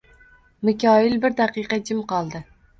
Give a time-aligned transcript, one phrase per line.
[0.69, 2.47] Mikoyil bir daqiqa jim qoldi